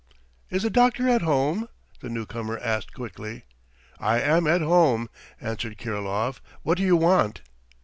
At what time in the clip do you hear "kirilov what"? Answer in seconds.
5.77-6.77